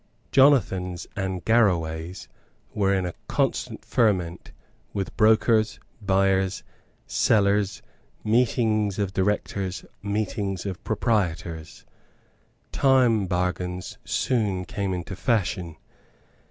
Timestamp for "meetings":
8.23-8.97, 10.01-10.65